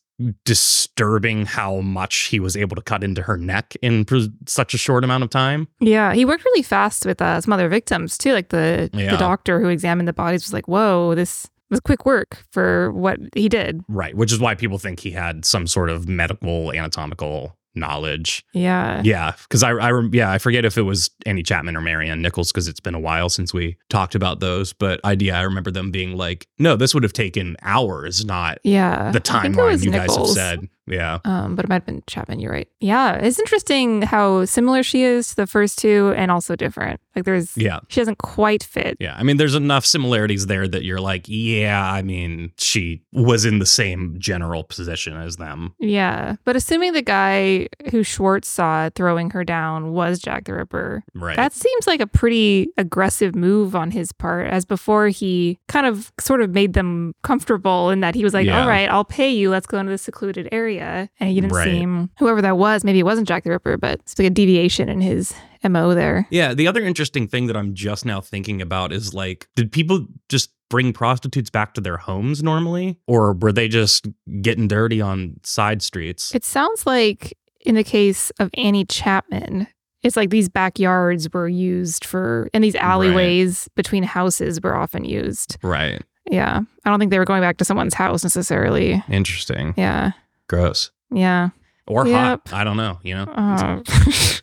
[0.44, 4.78] disturbing how much he was able to cut into her neck in pr- such a
[4.78, 5.66] short amount of time.
[5.80, 8.32] Yeah, he worked really fast with uh, some other victims too.
[8.32, 9.10] Like the Yeah.
[9.10, 13.18] the doctor who examined the bodies was like, "Whoa, this was quick work for what
[13.34, 17.56] he did." Right, which is why people think he had some sort of medical anatomical
[17.74, 18.44] knowledge.
[18.52, 22.08] Yeah, Yeah, because I, I, yeah, I forget if it was Annie Chapman or Mary
[22.08, 24.72] Ann Nichols because it's been a while since we talked about those.
[24.72, 28.58] But I, yeah, I remember them being like, no, this would have taken hours, not
[28.64, 29.10] yeah.
[29.10, 30.68] the I think it timeline you guys have said.
[30.86, 31.18] Yeah.
[31.24, 32.40] Um, but it might have been Chapman.
[32.40, 32.68] You're right.
[32.80, 37.00] Yeah, it's interesting how similar she is to the first two, and also different.
[37.16, 37.78] Like there's, Yeah.
[37.88, 38.96] she doesn't quite fit.
[39.00, 39.14] Yeah.
[39.16, 43.60] I mean, there's enough similarities there that you're like, yeah, I mean, she was in
[43.60, 45.74] the same general position as them.
[45.78, 51.02] Yeah, but assuming the guy who Schwartz saw throwing her down was Jack the Ripper,
[51.14, 51.36] Right.
[51.36, 56.12] That seems like a pretty aggressive move on his part, as before he kind of
[56.20, 58.62] sort of made them comfortable in that he was like, Yeah.
[58.62, 59.50] all right, I'll pay you.
[59.50, 60.73] Let's go into the secluded area.
[60.80, 61.64] And he didn't Right.
[61.64, 64.88] seem, whoever that was, maybe it wasn't Jack the Ripper, but it's like a deviation
[64.88, 66.26] in his MO there.
[66.30, 66.52] yeah.
[66.54, 70.50] The other interesting thing that I'm just now thinking about is like, did people just
[70.70, 72.98] bring prostitutes back to their homes normally?
[73.06, 74.06] Or were they just
[74.42, 76.34] getting dirty on side streets?
[76.34, 79.66] It sounds like in the case of Annie Chapman,
[80.02, 85.56] it's like these backyards were used for, and these alleyways between houses were often used.
[85.62, 86.02] right.
[86.30, 86.60] Yeah.
[86.86, 89.02] I don't think they were going back to someone's house necessarily.
[89.10, 89.74] Interesting.
[89.76, 90.12] Yeah.
[90.48, 90.90] Gross.
[91.12, 91.50] Yeah.
[91.86, 92.48] or Yep.
[92.48, 92.52] hot.
[92.58, 92.98] I don't know.
[93.02, 93.82] You know, Uh,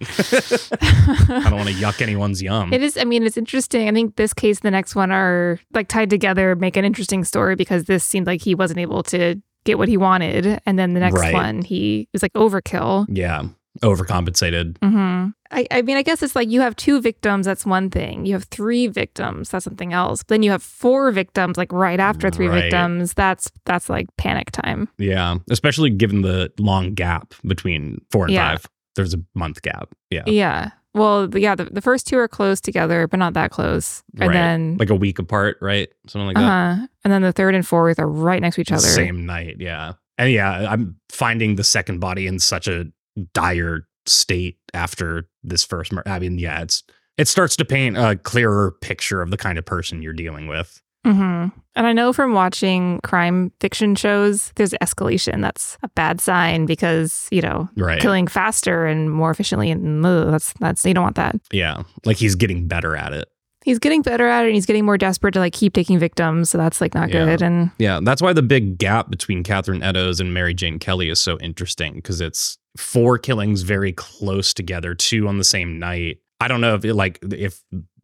[0.02, 2.72] I don't want to yuck anyone's yum.
[2.74, 2.98] It is.
[2.98, 3.88] I mean, it's interesting.
[3.90, 7.24] I think this case, and the next one are like tied together, make an interesting
[7.24, 10.94] story because this seemed like he wasn't able to get what he wanted, and then
[10.94, 11.34] the next Right.
[11.34, 13.06] one he was like overkill.
[13.10, 13.44] yeah,
[13.84, 14.77] overcompensated.
[14.81, 17.45] hmm I, I mean, I guess it's like you have two victims.
[17.45, 18.25] That's one thing.
[18.25, 19.49] You have three victims.
[19.49, 20.23] That's something else.
[20.23, 22.62] Then you have four victims, like right after three Right.
[22.63, 23.13] victims.
[23.13, 24.88] That's that's like panic time.
[24.97, 28.51] Yeah, especially given the long gap between four and Yeah.
[28.51, 28.65] five.
[28.95, 29.89] There's a month gap.
[30.10, 30.69] Yeah, Yeah.
[30.93, 31.55] Well, yeah.
[31.55, 34.03] The, the first two are close together, but not that close.
[34.19, 34.34] And Right.
[34.34, 35.89] then, like a week apart, right?
[36.07, 36.89] Something like uh that.
[37.03, 38.81] And then the third and fourth are right next to each other.
[38.88, 39.93] Same night, yeah.
[40.17, 42.86] And yeah, I'm finding the second body in such a
[43.34, 46.10] dire state after this first murder.
[46.10, 46.84] I mean, yeah, it's
[47.17, 50.82] it starts to paint a clearer picture of the kind of person you're dealing with.
[51.06, 55.41] hmm And I know from watching crime fiction shows, there's escalation.
[55.41, 58.00] That's a bad sign because you know Right.
[58.02, 61.36] killing faster and more efficiently, and ugh, that's that's you don't want that.
[61.52, 61.84] Yeah.
[62.06, 63.28] Like he's getting better at it.
[63.63, 66.50] He's getting better at it, and he's getting more desperate to like keep taking victims.
[66.50, 67.26] So that's like not Yeah.
[67.26, 67.41] good.
[67.43, 68.00] And Yeah.
[68.02, 71.95] That's why the big gap between Catherine Eddowes and Mary Jane Kelly is so interesting
[71.95, 76.19] because it's four killings very close together, two on the same night.
[76.39, 77.62] I don't know if it like if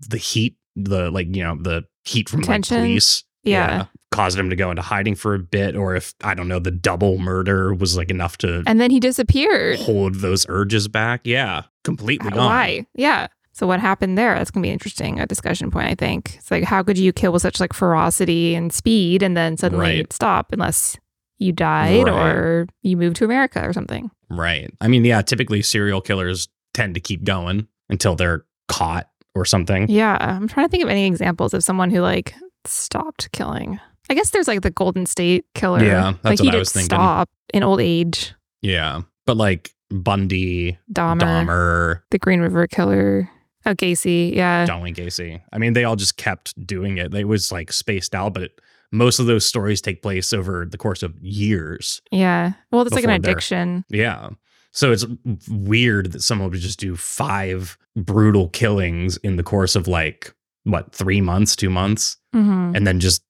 [0.07, 2.77] the heat, the like, you know, the heat from like Tension?
[2.77, 3.85] police yeah.
[4.11, 6.71] caused him to go into hiding for a bit, or if I don't know, the
[6.71, 9.79] double murder was like enough to and then he disappeared.
[9.79, 11.21] hold those urges back.
[11.23, 12.45] Yeah, completely gone.
[12.45, 12.85] Why?
[12.93, 13.27] Yeah.
[13.53, 14.35] So what happened there?
[14.35, 15.87] That's gonna be interesting, a discussion point.
[15.87, 19.35] I think it's like how could you kill with such like ferocity and speed, and
[19.35, 20.13] then suddenly Right.
[20.13, 20.95] stop unless
[21.37, 22.13] you died Right.
[22.35, 24.09] or you moved to America or something.
[24.29, 24.73] Right.
[24.81, 29.89] I mean, yeah, typically serial killers tend to keep going until they're caught or something.
[29.89, 32.33] Yeah, I'm trying to think of any examples of someone who like
[32.65, 33.79] stopped killing.
[34.09, 35.83] I guess there's like the Golden State Killer.
[35.83, 36.85] Yeah, that's like he what I did was thinking.
[36.87, 38.33] stop in old age.
[38.61, 39.01] Yeah.
[39.25, 43.29] But like Bundy, Dahmer, Dahmer, the Green River Killer.
[43.65, 44.33] Oh, Gacy.
[44.33, 44.65] Yeah.
[44.65, 45.41] John Wayne Gacy.
[45.51, 47.13] I mean, they all just kept doing it.
[47.13, 48.51] It was like spaced out, but
[48.91, 52.01] most of those stories take place over the course of years.
[52.11, 52.53] Yeah.
[52.71, 53.83] Well, it's like an addiction.
[53.89, 54.29] Yeah.
[54.71, 55.05] So it's
[55.49, 60.93] weird that someone would just do five brutal killings in the course of like what,
[60.93, 63.23] three months, two months, hmm and then just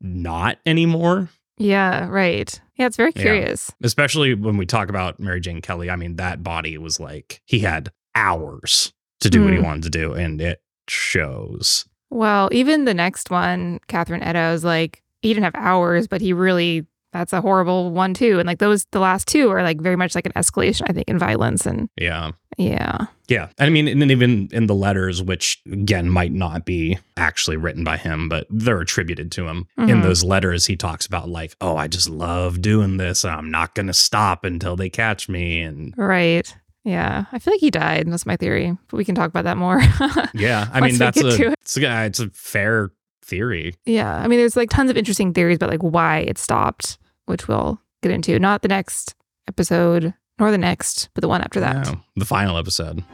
[0.00, 1.28] not anymore.
[1.58, 2.06] Yeah.
[2.08, 2.60] Right.
[2.76, 2.86] Yeah.
[2.86, 3.22] It's very Yeah.
[3.22, 3.72] curious.
[3.82, 5.90] Especially when we talk about Mary Jane Kelly.
[5.90, 9.64] I mean, that body was like he had hours to do what he Mm.
[9.64, 11.84] wanted to do, and it shows.
[12.10, 16.86] Well, even the next one, Catherine Eddowes, like he didn't have hours, but he really
[17.12, 18.38] that's a horrible one too.
[18.38, 21.08] And like those, the last two are like very much like an escalation, I think,
[21.08, 21.66] in violence.
[21.66, 22.30] And Yeah.
[22.56, 23.48] yeah, Yeah.
[23.58, 27.82] I mean, and then even in the letters, which again might not be actually written
[27.82, 29.66] by him, but they're attributed to him.
[29.76, 30.02] In Mhm.
[30.04, 33.24] those letters, he talks about, like, oh, I just love doing this.
[33.24, 35.62] and I'm not going to stop until they catch me.
[35.62, 36.54] And right.
[36.84, 38.10] Yeah, I feel like he died.
[38.10, 39.82] That's my theory, but we can talk about that more.
[40.34, 41.54] yeah, I mean, that's a, it.
[41.60, 42.90] it's, a, it's a fair
[43.22, 43.74] theory.
[43.84, 47.48] yeah, I mean, there's like tons of interesting theories about like why it stopped, which
[47.48, 48.38] we'll get into.
[48.38, 49.14] Not the next
[49.46, 51.86] episode, nor the next, but the one after that.
[51.86, 53.04] No, the final episode.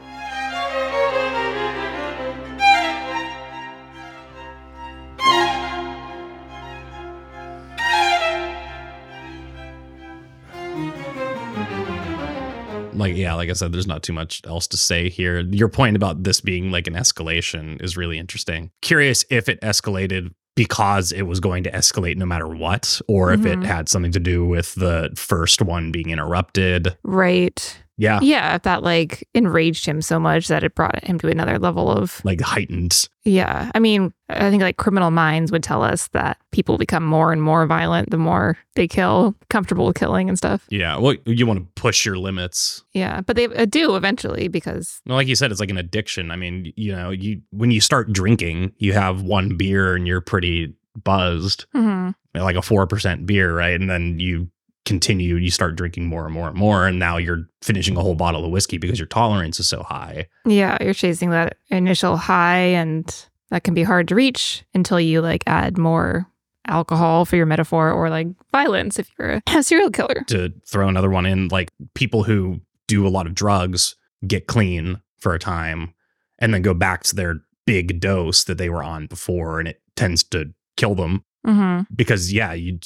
[12.97, 15.39] Like, yeah, like I said, there's not too much else to say here.
[15.39, 18.71] Your point about this being like an escalation is really interesting.
[18.81, 23.45] Curious if it escalated because it was going to escalate no matter what, or if
[23.45, 23.63] it Mhm.
[23.65, 26.97] had something to do with the first one being interrupted.
[27.03, 27.77] Right.
[27.97, 28.19] Yeah.
[28.21, 31.89] Yeah, if that like enraged him so much that it brought him to another level
[31.91, 33.71] of Like heightened Yeah.
[33.73, 37.41] I mean, I think like criminal minds would tell us that people become more and
[37.41, 40.65] more violent the more they kill, comfortable with killing and stuff.
[40.69, 42.83] Yeah, well, you want to push your limits.
[42.93, 43.21] Yeah.
[43.21, 46.29] But they uh, do eventually because, Well, like you said, it's like an addiction.
[46.29, 50.21] I mean, you know, you when you start drinking, you have one beer and you're
[50.21, 52.13] pretty buzzed, Mhm.
[52.35, 53.79] like a four percent beer, right?
[53.79, 54.49] And then you
[54.87, 58.15] continue, you start drinking more and more and more, and now you're finishing a whole
[58.15, 60.27] bottle of whiskey because your tolerance is so high.
[60.45, 65.21] yeah, you're chasing that initial high and that can be hard to reach until you
[65.21, 66.25] like add more
[66.67, 70.23] alcohol for your metaphor or like violence if you're a serial killer.
[70.27, 73.95] To throw another one in, like people who do a lot of drugs
[74.25, 75.93] get clean for a time
[76.39, 79.81] and then go back to their big dose that they were on before, and it
[79.95, 82.79] tends to kill them hmm because yeah, you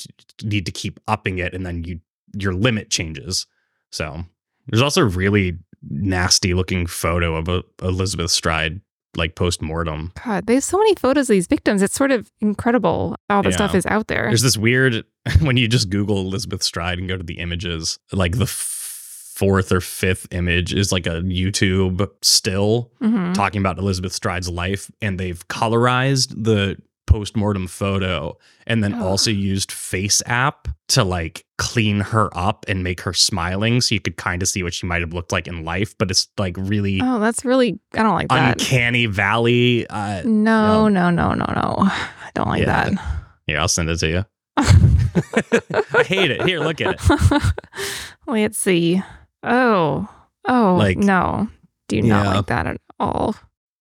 [0.43, 1.99] need to keep upping it, and then you
[2.37, 3.45] your limit changes.
[3.91, 4.23] So
[4.67, 5.57] there's also a really
[5.89, 8.81] nasty looking photo of a Elizabeth Stride
[9.17, 10.13] like post mortem.
[10.23, 11.81] God, there's so many photos of these victims.
[11.81, 13.15] It's sort of incredible.
[13.29, 13.55] All the Yeah.
[13.55, 14.27] stuff is out there.
[14.27, 15.03] There's this weird
[15.41, 19.81] when you just Google Elizabeth Stride and go to the images, like the fourth or
[19.81, 23.33] fifth image is like a YouTube still Mhm.
[23.33, 26.77] talking about Elizabeth Stride's life, and they've colorized the
[27.11, 29.01] postmortem photo and then Ugh.
[29.01, 34.17] also used FaceApp to like clean her up and make her smiling so you could
[34.17, 36.99] kind of see what she might have looked like in life, but it's like really
[37.03, 37.79] Oh, that's really.
[37.93, 38.61] I don't like that.
[38.61, 39.85] uncanny valley.
[39.89, 41.75] Uh, No, no, no, no, no.
[41.79, 42.91] I don't like that.
[42.93, 43.15] Yeah.
[43.47, 44.25] here, I'll send it to you.
[44.57, 46.43] I hate it.
[46.43, 47.43] Here, look at it.
[48.27, 49.01] Let's see.
[49.43, 50.07] Oh,
[50.47, 51.47] oh, Like- no.
[51.87, 52.33] Do not Yeah.
[52.35, 53.35] like that at all.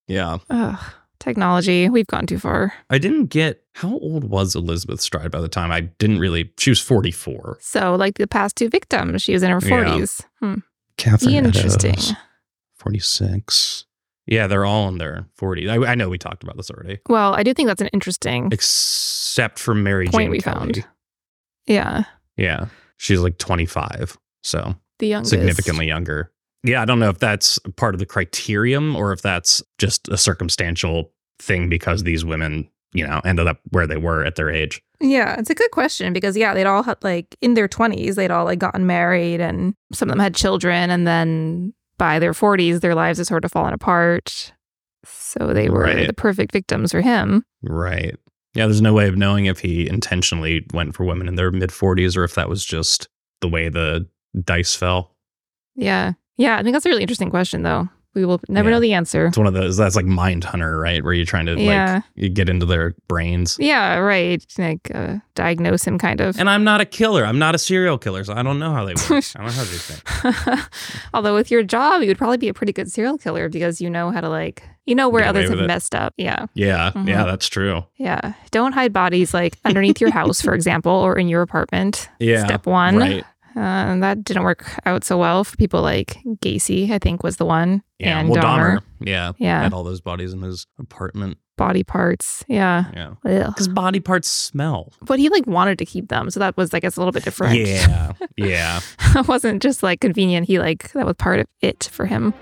[0.08, 0.38] Yeah.
[0.50, 0.78] Ugh.
[1.20, 1.88] Technology.
[1.88, 2.72] We've gone too far.
[2.90, 6.50] I didn't get how old was Elizabeth Stride by the time I didn't really.
[6.59, 7.59] She was 44.
[7.61, 9.85] So, like the past two victims, she was in her Yeah.
[9.85, 10.22] 40s.
[10.40, 10.54] Hmm.
[10.96, 11.92] Catherine Interesting.
[11.92, 12.14] Eddowes,
[12.74, 13.85] 46.
[14.26, 15.68] Yeah, they're all in their 40s.
[15.87, 18.48] I, I know we talked about this already, Well, I do think that's an interesting
[18.52, 20.56] except for Mary point Jane we Kelly.
[20.59, 20.87] found.
[21.66, 22.04] Yeah.
[22.37, 25.30] Yeah, she's like 25, so The youngest.
[25.30, 26.33] significantly younger.
[26.62, 30.16] Yeah, I don't know if that's part of the criterion or if that's just a
[30.18, 34.82] circumstantial thing because these women, you know, ended up where they were at their age.
[35.00, 38.30] Yeah, it's a good question because yeah, they'd all had like in their 20s, they'd
[38.30, 42.80] all like gotten married and some of them had children and then by their 40s
[42.80, 44.52] their lives had sort of fallen apart.
[45.06, 46.06] So they were Right.
[46.06, 47.42] the perfect victims for him.
[47.62, 48.16] Right.
[48.54, 51.70] Yeah, there's no way of knowing if he intentionally went for women in their mid
[51.70, 53.08] 40s or if that was just
[53.40, 54.06] the way the
[54.44, 55.16] dice fell.
[55.76, 56.12] Yeah.
[56.40, 57.88] Yeah, I think that's a really interesting question though.
[58.12, 58.74] We will never Yeah.
[58.74, 59.26] know the answer.
[59.26, 61.05] It's one of those that's like Mindhunter, right?
[61.05, 61.94] Where you're trying to Yeah.
[61.96, 63.57] like you get into their brains.
[63.61, 64.44] Yeah, right.
[64.59, 66.37] Like uh, diagnose him kind of.
[66.40, 67.24] And I'm not a killer.
[67.24, 69.22] I'm not a serial killer, so I don't know how they work.
[69.37, 70.59] I don't know how they think.
[71.14, 73.88] Although with your job, you would probably be a pretty good serial killer because you
[73.88, 75.66] know how to like you know where Get others have it.
[75.68, 76.12] messed up.
[76.16, 76.46] Yeah.
[76.55, 77.07] Yeah, Mhm.
[77.07, 77.85] yeah, that's true.
[77.96, 78.33] Yeah.
[78.50, 82.09] Don't hide bodies like underneath your house, for example, or in your apartment.
[82.18, 82.44] Yeah.
[82.44, 82.96] Step one.
[82.96, 83.24] Right.
[83.56, 87.36] Uh, and that didn't work out so well for people like Gacy, I think was
[87.36, 87.82] the one.
[87.98, 88.20] Yeah.
[88.20, 88.76] And well, Dahmer.
[88.78, 88.82] Dahmer.
[89.00, 89.32] Yeah.
[89.38, 89.62] Yeah.
[89.62, 91.38] Had all those bodies in his apartment.
[91.56, 92.44] Body parts.
[92.48, 92.84] Yeah.
[92.94, 93.46] Yeah.
[93.48, 94.92] Because body parts smell.
[95.02, 96.30] But he like wanted to keep them.
[96.30, 97.56] So that was, I guess, a little bit different.
[97.56, 98.12] Yeah.
[98.36, 98.80] Yeah.
[99.14, 100.46] it wasn't just like convenient.
[100.46, 102.32] He like, that was part of it for him.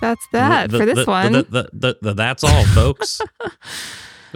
[0.00, 1.32] That's that The- for this the- one.
[1.32, 3.20] the- the- the- the- that's all, folks.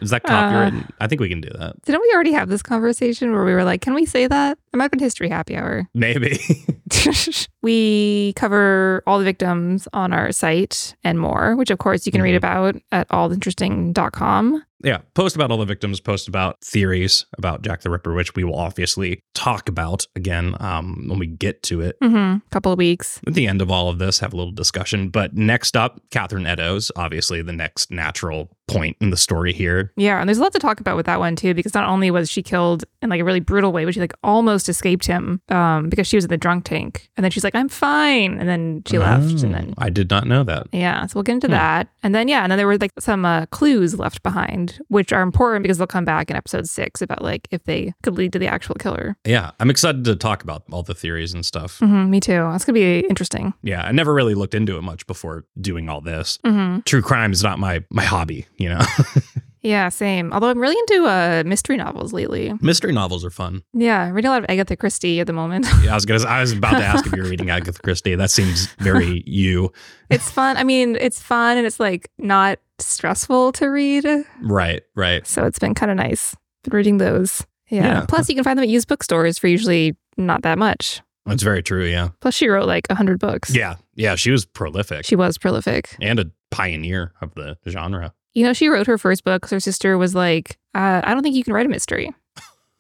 [0.01, 0.85] Is that uh, copyrighted?
[1.01, 1.81] I think we can do that.
[1.85, 4.59] Didn't we already have this conversation where we were like, can we say that?
[4.73, 5.89] It might have been History Happy Hour.
[5.95, 6.39] Maybe.
[7.63, 12.21] we cover all the victims on our site and more, which of course you can
[12.23, 12.39] read Mhm.
[12.39, 14.63] about at allinteresting.com.
[14.85, 14.99] yeah.
[15.15, 18.57] Post about all the victims, post about theories about Jack the Ripper, which we will
[18.59, 21.97] obviously talk about again um, when we get to it.
[22.03, 22.39] Mm-hmm.
[22.51, 23.21] Couple of weeks.
[23.27, 25.09] At the end of all of this, have a little discussion.
[25.09, 29.93] But next up, Catherine Eddowes, obviously the next natural point in the story here.
[29.97, 32.11] Yeah, and there's a lot to talk about with that one too, because not only
[32.11, 35.41] was she killed in like a really brutal way, but she like almost escaped him
[35.49, 38.49] um, because she was in the drunk tank, and then she's like, "I'm fine," and
[38.49, 40.67] then she left, and then Oh, I did not know that.
[40.73, 41.53] Yeah, so we'll get into Hmm.
[41.53, 41.89] that.
[42.03, 45.23] And then, yeah, and then there were like some uh, clues left behind, which are
[45.23, 48.39] important because they'll come back in episode six about like if they could lead to
[48.39, 49.17] the actual killer.
[49.25, 51.79] Yeah, I'm excited to talk about all the theories and stuff.
[51.79, 52.33] hmm me too.
[52.53, 53.55] That's going to be interesting.
[53.63, 56.39] Yeah, I never really looked into it much before doing all this.
[56.45, 58.81] hmm True crime is not my my hobby, you know.
[59.63, 60.33] Yeah, same.
[60.33, 62.53] Although I'm really into uh, mystery novels lately.
[62.61, 63.63] Mystery novels are fun.
[63.73, 65.67] Yeah, reading a lot of Agatha Christie at the moment.
[65.85, 66.25] Yeah, I was gonna.
[66.25, 68.15] I was about to ask if you're reading Agatha Christie.
[68.17, 69.73] That seems very you.
[70.11, 70.57] it's fun.
[70.57, 74.07] I mean, it's fun and it's like not stressful to read.
[74.43, 75.27] Right, right.
[75.27, 76.35] So it's been kind of nice.
[76.65, 77.45] Been reading those.
[77.69, 77.85] Yeah.
[77.85, 78.07] Yeah.
[78.07, 81.01] Plus, you can find them at used bookstores for usually not that much.
[81.25, 81.85] That's very true.
[81.85, 83.55] Yeah, Plus, she wrote like 100 books.
[83.55, 84.17] yeah, yeah.
[84.17, 85.97] She was prolific She was prolific.
[86.01, 88.13] and a pioneer of the genre.
[88.35, 91.35] You know, she wrote her first book her sister was like, uh, I don't think
[91.37, 92.11] you can write a mystery.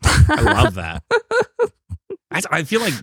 [0.05, 1.03] I love that.
[2.35, 2.95] I, I feel like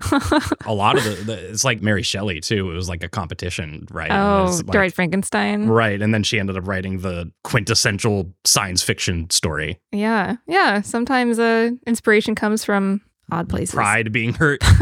[0.66, 2.72] a lot of the, the it's like Mary Shelley too.
[2.72, 4.10] It was like a competition, right?
[4.12, 5.68] Oh, like- write Frankenstein.
[5.68, 9.80] right, and then she ended up writing the quintessential science fiction story.
[9.92, 10.38] Yeah.
[10.48, 10.82] Yeah.
[10.82, 13.02] Sometimes uh, inspiration comes from
[13.32, 13.76] odd places.
[13.76, 14.64] Pride being hurt.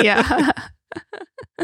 [0.00, 0.52] yeah.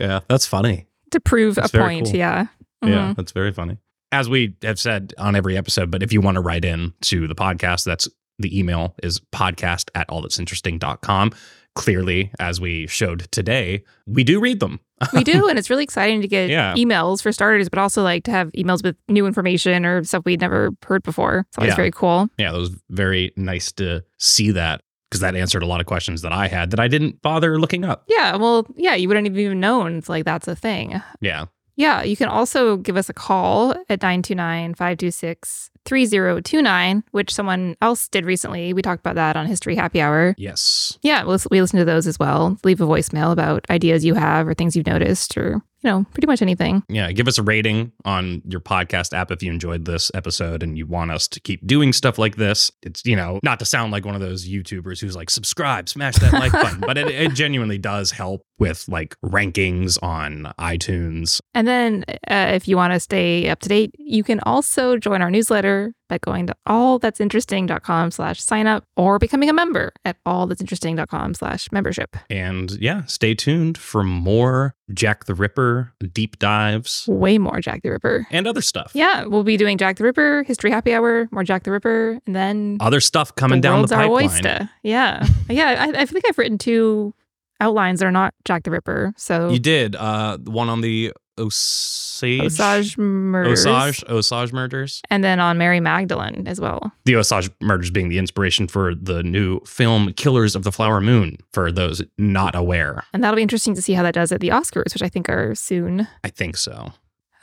[0.00, 0.86] yeah, that's funny.
[1.12, 2.06] to prove That's a point.
[2.06, 2.16] cool.
[2.16, 2.46] Yeah.
[2.82, 3.16] Yeah, Mhm.
[3.16, 3.78] that's very funny.
[4.10, 7.26] As we have said on every episode, but if you want to write in to
[7.28, 11.32] the podcast, that's the email is podcast at allthat'sinteresting.com.
[11.74, 14.80] Clearly, as we showed today, we do read them.
[15.12, 15.48] we do.
[15.48, 16.74] And it's really exciting to get Yeah.
[16.74, 20.40] emails for starters, but also like to have emails with new information or stuff we'd
[20.40, 21.44] never heard before.
[21.48, 21.76] It's always Yeah.
[21.76, 22.28] very cool.
[22.38, 24.80] Yeah, it was very nice to see that.
[25.10, 27.82] because that answered a lot of questions that I had that I didn't bother looking
[27.82, 28.04] up.
[28.08, 31.00] Yeah, well, yeah, you wouldn't have even known it's like that's a thing.
[31.22, 31.46] Yeah.
[31.78, 38.08] Yeah, you can also give us a call at 929 526 3029, which someone else
[38.08, 38.72] did recently.
[38.72, 40.34] We talked about that on History Happy Hour.
[40.36, 40.98] Yes.
[41.02, 42.58] Yeah, we listen- we listen to those as well.
[42.64, 46.26] Leave a voicemail about ideas you have or things you've noticed or, you know, pretty
[46.26, 46.82] much anything.
[46.88, 47.10] Yeah.
[47.12, 50.84] Give us a rating on your podcast app if you enjoyed this episode and you
[50.86, 52.70] want us to keep doing stuff like this.
[52.82, 56.16] It's, you know, not to sound like one of those YouTubers who's like, subscribe, smash
[56.16, 61.40] that like button, but it, it genuinely does help with like rankings on iTunes.
[61.54, 65.22] And then uh, if you want to stay up to date, you can also join
[65.22, 71.34] our newsletter by going to allthat'sinteresting.com slash sign up or becoming a member at allthat'sinteresting.com
[71.34, 72.16] slash membership.
[72.30, 77.90] And yeah, stay tuned for more Jack the Ripper deep dives Way more Jack the
[77.90, 78.26] Ripper.
[78.30, 78.92] and other stuff.
[78.94, 82.34] Yeah, we'll be doing Jack the Ripper, History Happy Hour, more Jack the Ripper, and
[82.34, 84.68] then Other stuff coming down the pipeline.
[84.82, 85.26] Yeah.
[85.50, 87.12] yeah, I, I think I've written two
[87.60, 89.12] outlines are not Jack the Ripper.
[89.16, 93.64] So You did uh one on the Osage Osage murders.
[93.64, 95.00] Osage Osage murders.
[95.08, 96.92] And then on Mary Magdalene as well.
[97.04, 101.38] The Osage murders being the inspiration for the new film Killers of the Flower Moon
[101.52, 103.04] for those not aware.
[103.12, 105.28] And that'll be interesting to see how that does at the Oscars, which I think
[105.28, 106.08] are soon.
[106.24, 106.92] I think so.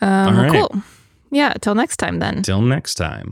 [0.01, 0.51] Um, All right.
[0.51, 0.84] Cool.
[1.32, 2.43] Yeah, till next time then.
[2.43, 3.32] Till next time.